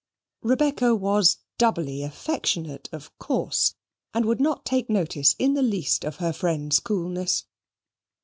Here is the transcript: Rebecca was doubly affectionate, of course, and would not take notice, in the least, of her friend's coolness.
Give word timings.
Rebecca 0.41 0.95
was 0.95 1.37
doubly 1.59 2.01
affectionate, 2.01 2.89
of 2.91 3.15
course, 3.19 3.75
and 4.15 4.25
would 4.25 4.41
not 4.41 4.65
take 4.65 4.89
notice, 4.89 5.35
in 5.37 5.53
the 5.53 5.61
least, 5.61 6.03
of 6.05 6.15
her 6.15 6.33
friend's 6.33 6.79
coolness. 6.79 7.43